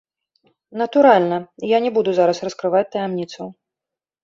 [0.81, 1.37] Натуральна,
[1.73, 3.45] я не буду зараз раскрываць таямніцаў.